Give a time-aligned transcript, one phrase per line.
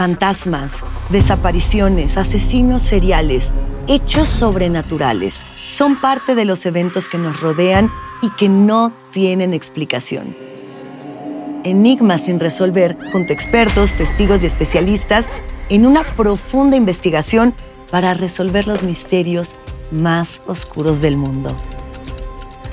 [0.00, 3.52] Fantasmas, desapariciones, asesinos seriales,
[3.86, 7.92] hechos sobrenaturales son parte de los eventos que nos rodean
[8.22, 10.34] y que no tienen explicación.
[11.64, 15.26] Enigmas sin resolver, junto a expertos, testigos y especialistas,
[15.68, 17.52] en una profunda investigación
[17.90, 19.54] para resolver los misterios
[19.90, 21.54] más oscuros del mundo.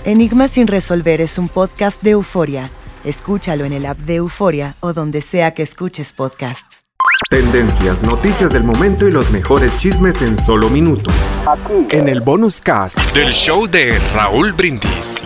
[0.05, 2.69] Enigmas sin resolver es un podcast de euforia.
[3.03, 6.76] Escúchalo en el app de Euforia o donde sea que escuches podcasts.
[7.25, 11.13] Tendencias, noticias del momento y los mejores chismes en solo minutos.
[11.45, 11.95] Aquí.
[11.95, 15.25] En el bonus cast del show de Raúl Brindis.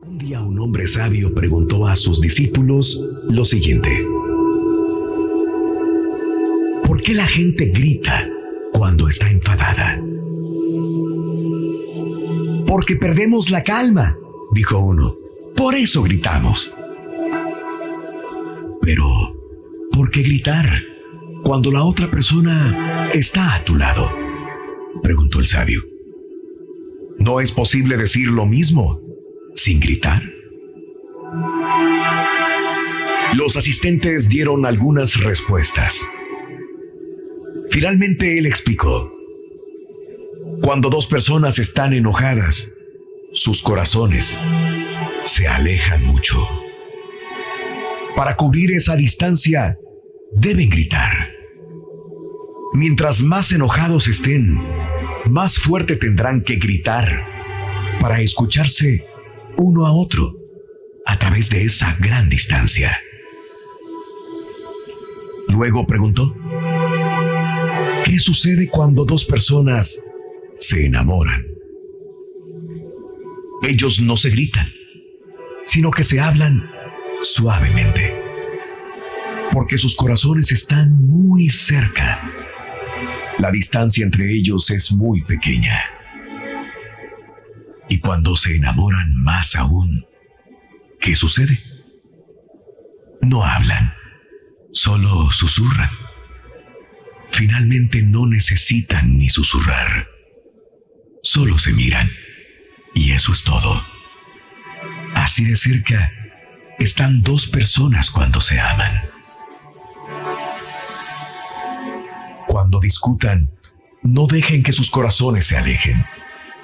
[0.00, 4.04] Un día un hombre sabio preguntó a sus discípulos lo siguiente.
[6.84, 8.26] ¿Por qué la gente grita
[8.72, 10.00] cuando está enfadada?
[12.66, 14.16] Porque perdemos la calma,
[14.52, 15.16] dijo uno.
[15.54, 16.74] Por eso gritamos.
[18.82, 19.06] Pero,
[19.92, 20.66] ¿por qué gritar
[21.44, 24.10] cuando la otra persona está a tu lado?
[25.02, 25.80] Preguntó el sabio.
[27.18, 29.00] ¿No es posible decir lo mismo
[29.54, 30.22] sin gritar?
[33.34, 36.04] Los asistentes dieron algunas respuestas.
[37.70, 39.14] Finalmente él explicó.
[40.60, 42.72] Cuando dos personas están enojadas,
[43.32, 44.36] sus corazones
[45.24, 46.46] se alejan mucho.
[48.16, 49.76] Para cubrir esa distancia,
[50.32, 51.30] deben gritar.
[52.74, 54.58] Mientras más enojados estén,
[55.26, 57.26] más fuerte tendrán que gritar
[58.00, 59.02] para escucharse
[59.56, 60.36] uno a otro
[61.06, 62.98] a través de esa gran distancia.
[65.48, 66.34] Luego preguntó,
[68.04, 70.02] ¿qué sucede cuando dos personas
[70.58, 71.46] se enamoran?
[73.62, 74.66] Ellos no se gritan,
[75.66, 76.68] sino que se hablan
[77.22, 78.20] suavemente,
[79.52, 82.30] porque sus corazones están muy cerca.
[83.38, 85.78] La distancia entre ellos es muy pequeña.
[87.88, 90.04] Y cuando se enamoran más aún,
[91.00, 91.58] ¿qué sucede?
[93.20, 93.94] No hablan,
[94.72, 95.90] solo susurran.
[97.30, 100.06] Finalmente no necesitan ni susurrar,
[101.22, 102.08] solo se miran.
[102.94, 103.82] Y eso es todo.
[105.14, 106.10] Así de cerca
[106.84, 109.08] están dos personas cuando se aman.
[112.48, 113.50] Cuando discutan,
[114.02, 116.04] no dejen que sus corazones se alejen.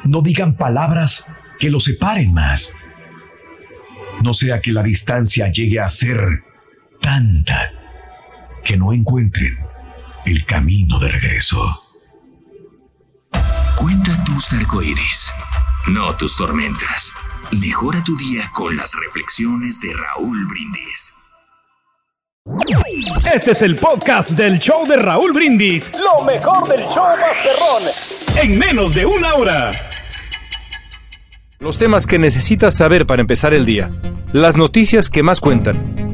[0.04, 1.26] No digan palabras
[1.58, 2.72] que los separen más.
[4.22, 6.18] No sea que la distancia llegue a ser
[7.00, 7.72] tanta
[8.64, 9.56] que no encuentren
[10.26, 11.84] el camino de regreso.
[13.76, 15.32] Cuenta tus arcoíris,
[15.88, 17.12] no tus tormentas.
[17.52, 21.14] Mejora tu día con las reflexiones de Raúl Brindis.
[23.34, 25.90] Este es el podcast del show de Raúl Brindis.
[25.98, 28.42] Lo mejor del show Masterrón.
[28.42, 29.70] En menos de una hora.
[31.58, 33.90] Los temas que necesitas saber para empezar el día.
[34.32, 35.97] Las noticias que más cuentan.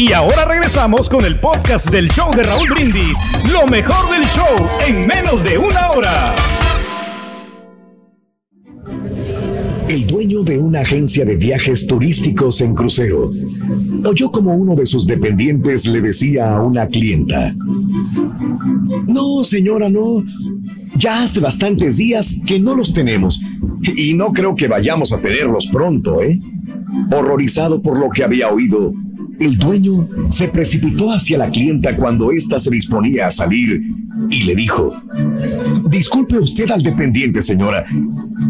[0.00, 3.18] Y ahora regresamos con el podcast del show de Raúl Brindis,
[3.52, 6.34] lo mejor del show en menos de una hora.
[9.90, 13.30] el dueño de una agencia de viajes turísticos en crucero,
[14.06, 17.54] oyó como uno de sus dependientes le decía a una clienta,
[19.08, 20.24] No, señora, no.
[20.96, 23.38] Ya hace bastantes días que no los tenemos
[23.96, 26.40] y no creo que vayamos a tenerlos pronto, ¿eh?
[27.12, 28.94] Horrorizado por lo que había oído,
[29.40, 33.82] el dueño se precipitó hacia la clienta cuando ésta se disponía a salir
[34.30, 34.94] y le dijo,
[35.88, 37.84] Disculpe usted al dependiente, señora.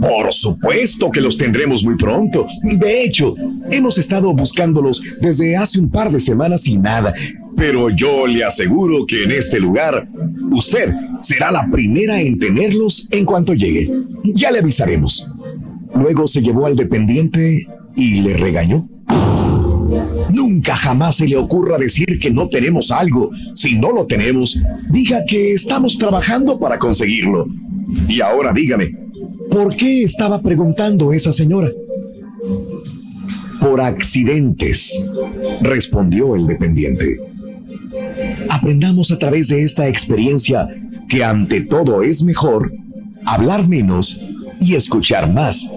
[0.00, 2.47] Por supuesto que los tendremos muy pronto.
[2.62, 3.35] De hecho,
[3.70, 7.15] hemos estado buscándolos desde hace un par de semanas y nada.
[7.56, 10.09] Pero yo le aseguro que en este lugar,
[10.50, 13.91] usted será la primera en tenerlos en cuanto llegue.
[14.35, 15.26] Ya le avisaremos.
[15.94, 17.67] Luego se llevó al dependiente
[17.97, 18.88] y le regañó.
[20.33, 23.31] Nunca jamás se le ocurra decir que no tenemos algo.
[23.55, 24.59] Si no lo tenemos,
[24.91, 27.47] diga que estamos trabajando para conseguirlo.
[28.09, 28.91] Y ahora dígame,
[29.51, 31.69] ¿por qué estaba preguntando esa señora?
[33.61, 34.99] Por accidentes,
[35.61, 37.17] respondió el dependiente.
[38.49, 40.67] ¿A aprendamos a través de esta experiencia
[41.09, 42.71] que ante todo es mejor
[43.25, 44.21] hablar menos
[44.61, 45.69] y escuchar más,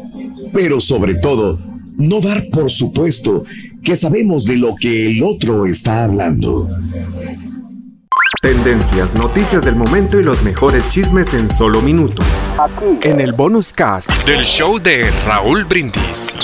[0.53, 1.59] pero sobre todo,
[1.97, 3.45] no dar por supuesto
[3.83, 6.69] que sabemos de lo que el otro está hablando.
[8.41, 12.25] Tendencias, noticias del momento y los mejores chismes en solo minutos.
[12.57, 13.07] Aquí.
[13.07, 16.37] En el bonus cast del show de Raúl Brindis.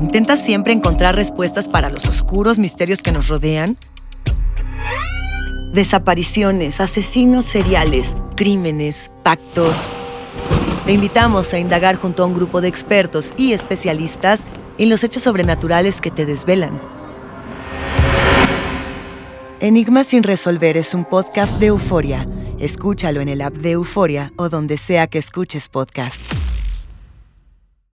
[0.00, 3.76] ¿Intentas siempre encontrar respuestas para los oscuros misterios que nos rodean?
[5.74, 9.88] Desapariciones, asesinos seriales, crímenes, pactos.
[10.84, 14.40] Te invitamos a indagar junto a un grupo de expertos y especialistas
[14.78, 16.80] en los hechos sobrenaturales que te desvelan.
[19.60, 22.26] Enigma sin resolver es un podcast de euforia.
[22.58, 26.41] Escúchalo en el app de Euforia o donde sea que escuches podcasts.